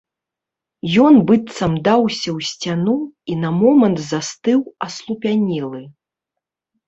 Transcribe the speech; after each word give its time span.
Ён 1.07 1.15
быццам 1.31 1.73
даўся 1.87 2.29
ў 2.37 2.47
сцяну 2.51 2.95
і 3.33 3.37
на 3.43 3.49
момант 3.59 3.97
застыў 4.11 4.59
аслупянелы. 4.87 5.81